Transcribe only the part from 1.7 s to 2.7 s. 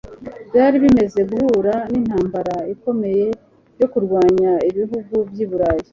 n'intambara